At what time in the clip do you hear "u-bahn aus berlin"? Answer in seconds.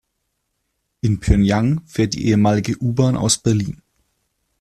2.81-3.83